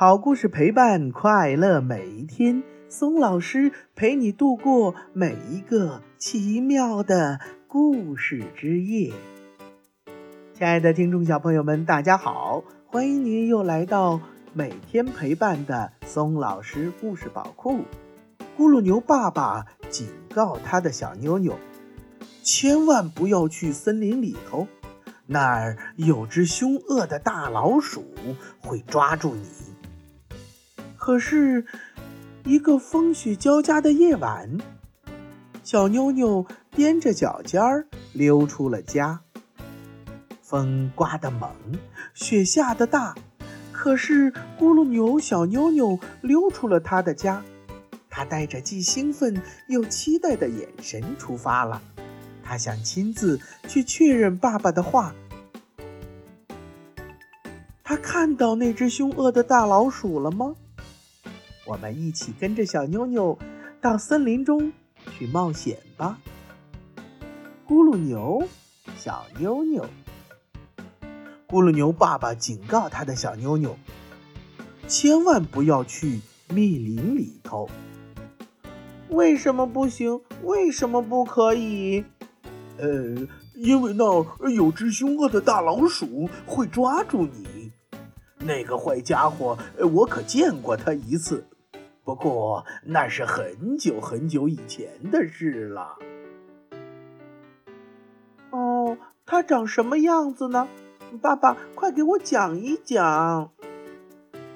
[0.00, 7.38] 好故事陪伴快乐每一天，松老师陪你度过每一个奇妙的
[7.68, 9.12] 故事之夜。
[10.54, 14.22] 亲爱的听众小朋友们，大家好，欢迎您又来到
[14.54, 17.80] 每天陪伴的松老师故事宝库。
[18.56, 21.58] 咕噜牛爸爸警告他的小妞妞，
[22.42, 24.66] 千万不要去森林里头，
[25.26, 28.02] 那儿有只凶恶的大老鼠
[28.62, 29.44] 会抓住你。
[31.10, 31.66] 可是，
[32.44, 34.48] 一个风雪交加的夜晚，
[35.64, 36.46] 小妞妞
[36.76, 39.20] 踮着脚尖儿溜出了家。
[40.40, 41.50] 风刮得猛，
[42.14, 43.16] 雪下得大，
[43.72, 47.42] 可是咕噜牛小妞妞溜出了他的家。
[48.08, 51.82] 他带着既兴奋又期待的眼神出发了。
[52.44, 55.12] 他想亲自去确认爸爸的话。
[57.82, 60.54] 他看到那只凶恶的大老鼠了吗？
[61.66, 63.38] 我们一起跟着小妞妞
[63.80, 64.72] 到森林中
[65.12, 66.18] 去冒险吧。
[67.68, 68.42] 咕噜牛，
[68.96, 69.86] 小妞妞。
[71.46, 73.76] 咕噜牛爸爸警告他的小妞妞，
[74.88, 77.68] 千万不要去密林里头。
[79.08, 80.20] 为什么不行？
[80.44, 82.04] 为什么不可以？
[82.78, 87.59] 呃，因为那儿有只凶恶的大老鼠会抓住你。
[88.40, 89.56] 那个坏家伙，
[89.92, 91.46] 我可见过他一次。
[92.02, 95.96] 不过那是很久很久以前的事了。
[98.50, 98.96] 哦，
[99.26, 100.66] 他长什么样子呢？
[101.20, 103.52] 爸爸，快给我讲一讲。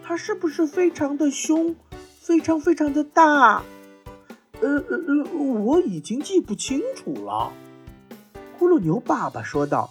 [0.03, 1.77] 他是不是非常的凶，
[2.21, 3.63] 非常非常的大？
[4.61, 7.53] 呃呃呃，我已经记不清楚了。
[8.59, 9.91] 咕噜牛爸爸说道。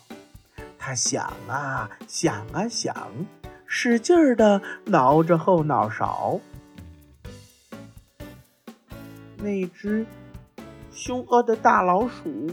[0.78, 2.94] 他想啊想啊想，
[3.76, 6.40] 使劲儿的挠着后脑勺。
[9.38, 10.06] 那只
[10.92, 12.52] 凶恶的大老鼠，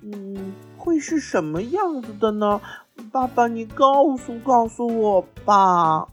[0.00, 2.60] 嗯，会是什么样子的呢？
[3.12, 6.08] 爸爸，你告诉告诉我吧。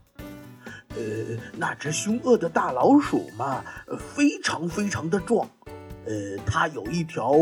[0.90, 3.64] 呃，那只凶恶的大老鼠嘛，
[3.98, 5.50] 非常非常的壮。
[6.06, 7.34] 呃，它有一条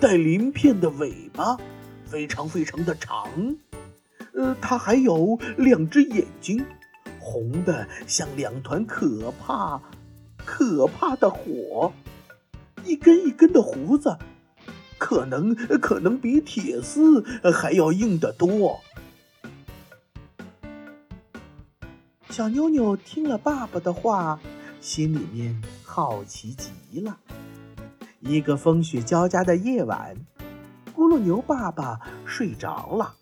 [0.00, 1.58] 带鳞片的尾巴，
[2.06, 3.28] 非常非常的长。
[4.34, 6.64] 呃，它还有两只眼睛，
[7.18, 9.80] 红的像两团可怕
[10.44, 11.92] 可怕的火。
[12.84, 14.16] 一根一根的胡子，
[14.98, 18.80] 可能可能比铁丝还要硬得多。
[22.30, 24.40] 小妞妞听了爸爸的话，
[24.80, 27.18] 心里面好奇极了。
[28.20, 30.16] 一个风雪交加的夜晚，
[30.94, 33.16] 咕噜牛爸爸睡着了，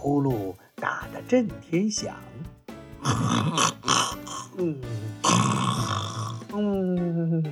[0.00, 2.16] 呼噜打得震天响。
[4.56, 4.80] 嗯
[6.54, 7.44] 嗯，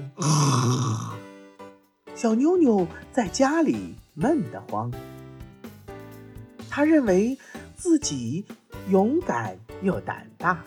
[2.15, 4.91] 小妞妞在家里闷得慌。
[6.71, 7.37] 他认为
[7.77, 8.47] 自己
[8.89, 10.65] 勇敢又胆大。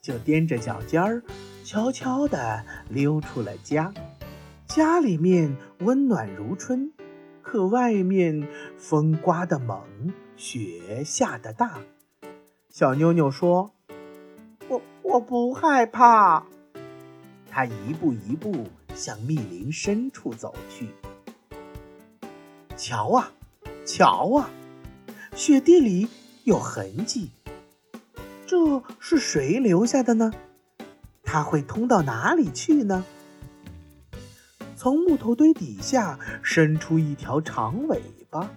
[0.00, 1.22] 就踮着脚尖儿，
[1.62, 3.94] 悄悄地溜出了家。
[4.66, 6.92] 家里面温暖如春，
[7.40, 9.80] 可外面风刮得猛，
[10.42, 11.82] 雪下得大。
[12.68, 13.70] 小妞妞说
[14.68, 16.44] ：“我我不害怕。”
[17.48, 20.88] 她一步一步向密林深处走去。
[22.76, 23.30] 瞧啊，
[23.86, 24.50] 瞧啊，
[25.36, 26.08] 雪地里
[26.42, 27.30] 有痕迹。
[28.44, 30.32] 这是谁留下的呢？
[31.22, 33.04] 它会通到哪里去呢？
[34.74, 38.50] 从木头堆底下伸出一条长尾巴。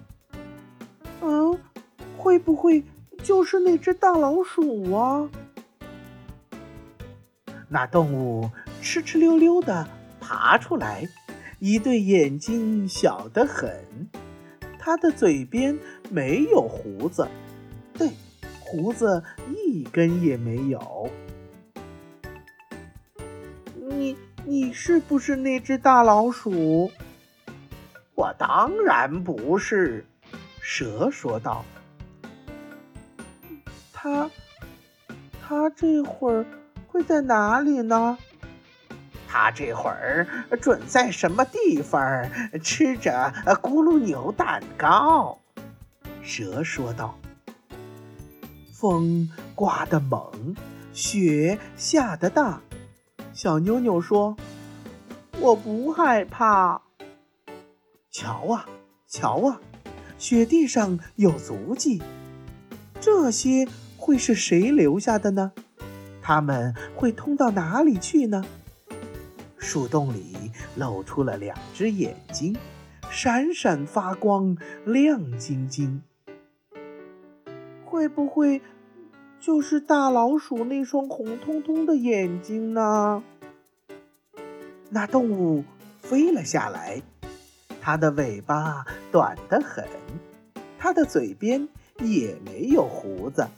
[2.26, 2.82] 会不会
[3.22, 5.30] 就是那只大老鼠啊？
[7.68, 8.50] 那动物
[8.82, 9.86] 哧哧溜溜的
[10.20, 11.06] 爬出来，
[11.60, 14.08] 一对眼睛小得很，
[14.76, 15.78] 它的嘴边
[16.10, 17.28] 没有胡子。
[17.94, 18.10] 对。
[18.58, 19.22] 胡子
[19.54, 21.08] 一根也没有。
[23.88, 26.90] 你你是不是那只大老鼠？
[28.16, 30.04] 我当然不是。
[30.60, 31.64] 蛇说道。
[34.06, 34.30] 他
[35.42, 36.46] 他这会儿
[36.86, 38.16] 会在哪里呢？
[39.26, 40.24] 他这会儿
[40.60, 42.30] 准在什么地方
[42.62, 43.32] 吃着
[43.62, 45.38] 咕噜牛蛋糕。
[46.22, 47.18] 蛇说道。
[48.72, 50.54] 风刮得猛，
[50.92, 52.60] 雪下得大。
[53.32, 54.36] 小妞妞说
[55.40, 56.82] ：“我不害怕。”
[58.12, 58.66] 瞧啊，
[59.08, 59.60] 瞧啊，
[60.16, 62.02] 雪地上有足迹，
[63.00, 63.66] 这些
[64.06, 65.50] 会是谁留下的呢？
[66.22, 68.44] 它们会通到哪里去呢？
[69.58, 72.56] 树洞里露出了两只眼睛，
[73.10, 76.04] 闪闪发光，亮晶晶。
[77.84, 78.62] 会不会
[79.40, 83.24] 就是大老鼠那双红彤彤的眼睛呢？
[84.88, 85.64] 那动物
[85.98, 87.02] 飞了下来，
[87.80, 89.84] 它的尾巴短得很，
[90.78, 91.68] 它的嘴边
[91.98, 93.48] 也没有胡子，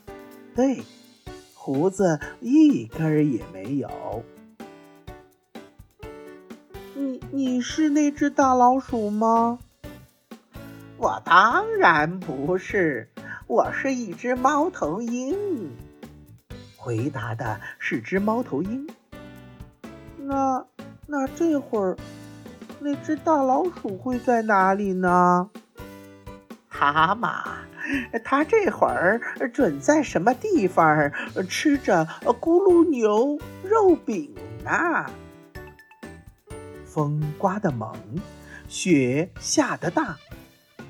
[0.59, 0.83] 对，
[1.55, 4.25] 胡子一根儿也没有。
[6.97, 9.61] 你你是那只大老鼠吗？
[10.97, 13.09] 我当然不是，
[13.47, 15.71] 我是一只猫头鹰。
[16.77, 18.89] 回答的是只猫头鹰。
[20.17, 20.67] 那
[21.07, 21.97] 那这会儿，
[22.81, 25.51] 那只大老鼠会在哪里呢？
[26.67, 27.45] 蛤蟆，
[28.25, 29.21] 他这会儿
[29.53, 31.13] 准在什么地方
[31.49, 35.07] 吃着咕噜牛肉饼呢？
[36.85, 37.95] 风刮得猛，
[38.69, 40.17] 雪下得大。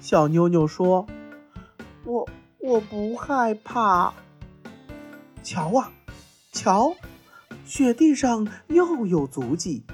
[0.01, 1.07] 小妞妞说
[2.05, 2.29] ：“我
[2.59, 4.15] 我不害怕。”
[5.43, 5.93] 瞧啊，
[6.53, 6.95] 瞧，
[7.65, 9.85] 雪地上又有足迹。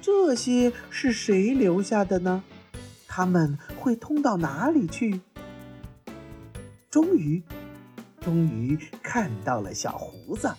[0.00, 2.42] 这些是谁留下的呢？
[3.06, 5.20] 他们会通到哪里去？
[6.92, 7.42] 终于，
[8.20, 10.54] 终于看到了小胡子，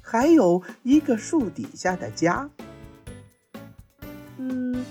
[0.00, 2.48] 还有一个树底下的家。
[4.36, 4.84] 嗯，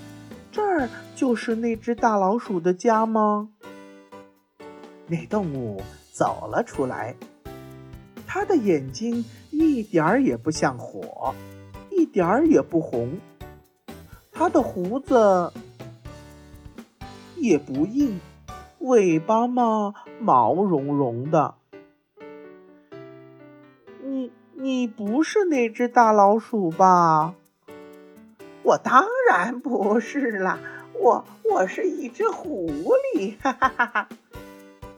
[0.50, 3.48] 这儿就是那只大老鼠的家吗？
[5.06, 5.80] 那动物
[6.12, 7.16] 走了出来，
[8.26, 11.34] 它的眼睛一点儿也不像火，
[11.90, 13.18] 一点儿也不红，
[14.30, 15.54] 它的胡子
[17.36, 18.20] 也不硬，
[18.80, 21.56] 尾巴嘛毛茸茸的。
[24.02, 27.34] 你你不是那只大老鼠吧？
[28.62, 30.58] 我当然不是啦，
[30.94, 32.70] 我我是一只狐
[33.16, 34.08] 狸，哈哈哈哈。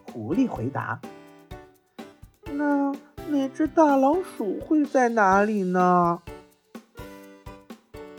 [0.04, 1.00] 狐狸回答
[2.52, 2.94] ：“那
[3.28, 6.20] 那只大老鼠会在哪里呢？”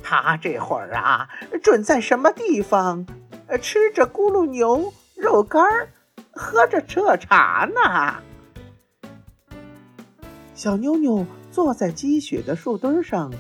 [0.02, 1.30] 它这会儿啊，
[1.62, 3.06] 准在什么地方，
[3.62, 5.90] 吃着咕噜牛肉干儿，
[6.36, 8.22] 喝着热茶呢。
[10.54, 13.34] 小妞妞坐在积雪的树墩上。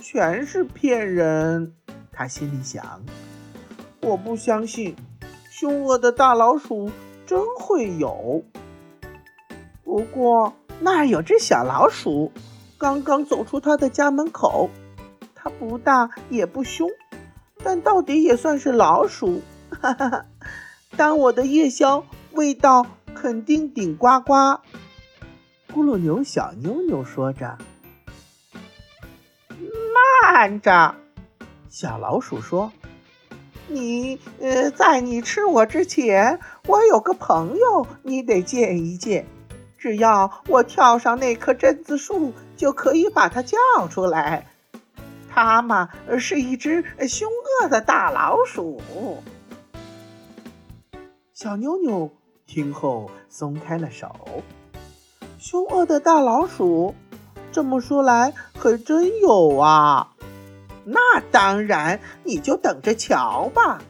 [0.00, 1.74] 全是骗人，
[2.12, 3.02] 他心里想。
[4.00, 4.96] 我不相信，
[5.50, 6.90] 凶恶的大老鼠
[7.26, 8.42] 真会有。
[9.84, 12.32] 不过那儿有只小老鼠，
[12.78, 14.70] 刚刚走出他的家门口。
[15.34, 16.88] 它不大也不凶，
[17.62, 19.42] 但到底也算是老鼠。
[19.70, 20.26] 哈哈哈！
[20.98, 22.84] 当我的夜宵，味道
[23.14, 24.34] 肯定顶呱呱。
[25.72, 27.56] 咕噜牛小妞妞说着。
[29.94, 30.96] 慢着，
[31.70, 32.72] 小老鼠说
[33.68, 39.24] ：“你呃，在你吃我之前，我有个朋友，你得见一见。
[39.78, 43.56] 只要我跳上那棵榛子树，就可以把它叫
[43.88, 44.48] 出来。
[45.32, 48.82] 它嘛，是一只凶恶的大老鼠。”
[51.40, 52.10] 小妞妞
[52.46, 54.42] 听后松开了手。
[55.38, 56.96] 凶恶的大老鼠。
[57.52, 60.16] 这么说来，还真有啊！
[60.84, 63.80] 那当然，你就等着瞧吧。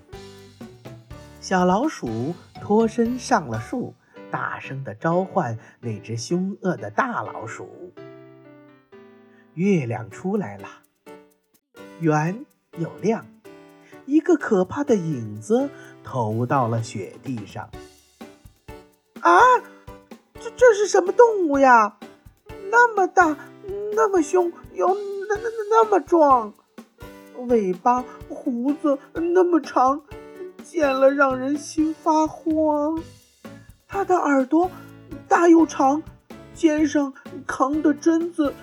[1.41, 3.95] 小老鼠脱身上了树，
[4.31, 7.95] 大声地召唤那只凶恶的大老鼠。
[9.55, 10.69] 月亮出来了，
[12.01, 12.45] 圆
[12.77, 13.27] 又亮，
[14.05, 15.71] 一个可怕的影子
[16.11, 17.69] 投到了雪地上。
[19.21, 19.39] 啊，
[20.41, 21.99] 这这是什么动物呀？
[22.71, 23.37] 那么大，
[23.95, 26.55] 那么凶，又那那那那么壮，
[27.49, 30.01] 尾巴胡子那么长，
[30.65, 33.03] 见了让人心发慌。
[33.87, 34.71] 它的耳朵
[35.29, 36.03] 大又长，
[36.55, 37.13] 肩上
[37.47, 38.55] 扛的榛子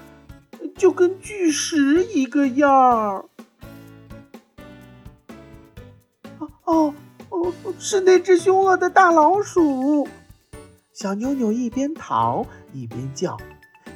[0.76, 3.26] 就跟巨石一个样儿。
[6.40, 6.94] 哦哦，
[7.80, 10.08] 是那只凶恶的大老鼠！
[10.94, 13.38] 小妞妞一边逃一边叫。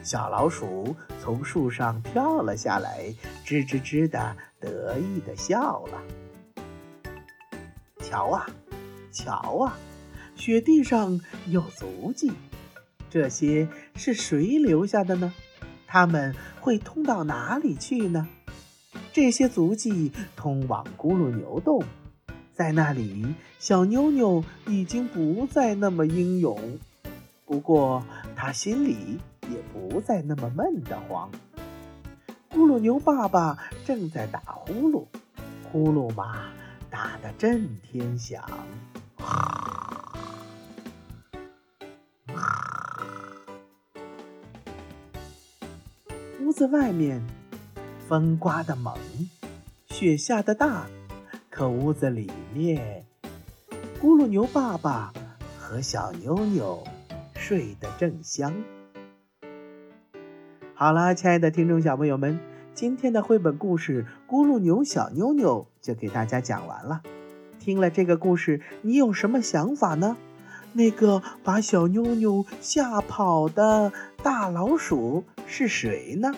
[0.03, 3.13] 小老鼠从树上跳了下来，
[3.45, 6.01] 吱吱吱的得意的笑了。
[7.99, 8.47] 瞧啊，
[9.11, 9.77] 瞧啊，
[10.35, 12.31] 雪地上有足迹，
[13.09, 15.33] 这些是谁留下的呢？
[15.85, 18.27] 他们会通到哪里去呢？
[19.11, 21.83] 这些足迹通往咕噜牛洞，
[22.59, 23.25] 在那里，
[23.57, 26.77] 小妞妞已经不再那么英勇，
[27.45, 28.03] 不过
[28.35, 29.17] 她心里。
[29.49, 31.27] 也不再那么闷得慌。
[32.51, 35.05] 咕噜牛爸爸正在打呼噜，
[35.71, 36.51] 呼噜嘛
[36.87, 38.43] 打得震天响。
[46.39, 47.19] 屋子外面，
[48.07, 48.95] 风刮得猛，
[49.89, 50.85] 雪下得大，
[51.59, 53.03] 可屋子里面，
[54.01, 55.11] 咕噜牛爸爸
[55.59, 56.81] 和小妞妞
[57.35, 58.63] 睡得正香。
[60.73, 62.39] 好啦，亲爱的听众小朋友们，
[62.73, 67.01] 今天的绘本故事《咕噜牛小妞妞》就给大家讲完了。
[67.59, 70.15] 听了这个故事，你有什么想法呢？
[70.71, 73.91] 那个把小妞妞吓跑的
[74.23, 76.33] 大老鼠是谁呢？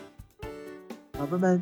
[1.11, 1.61] 宝贝们，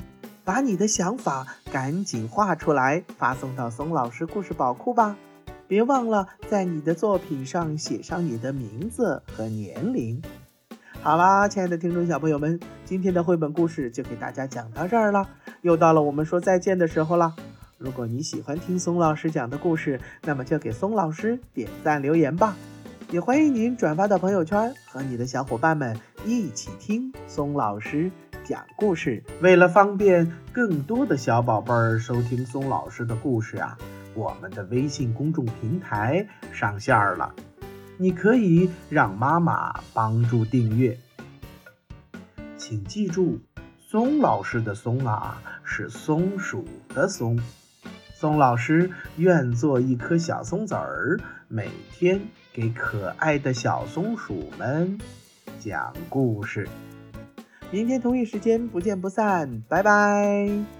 [0.49, 5.15] 把你的想法赶紧画出来，发送到松老师故事宝库吧！
[5.67, 10.19] 别忘了在你的作品上写上你的名字和年龄。
[11.03, 15.29] 好啦，亲爱的听众小朋友们，今天的绘本故事就给大家讲到这儿了。
[15.61, 17.35] 又到了我们说再见的时候了。
[17.77, 22.55] 如果你喜欢听松老师讲的故事，那么就给松老师点赞留言吧。
[23.11, 28.11] 也欢迎您转发到朋友圈，和你的小伙伴们一起听松老师
[28.49, 29.23] 讲故事。
[29.41, 33.77] 为了方便更多的小宝贝儿收听松老师的故事啊，
[34.15, 37.35] 我们的微信公众平台上线了。
[37.97, 40.97] 你可以让妈妈帮助订阅，
[42.57, 43.39] 请记住，
[43.77, 46.65] 松老师的“松”啊是松鼠
[46.95, 47.39] 的“松”。
[48.17, 52.19] 松老师愿做一颗小松子儿，每天
[52.51, 54.97] 给可爱的小松鼠们
[55.59, 56.67] 讲故事。
[57.71, 60.78] 明天同一时间不见不散，拜拜。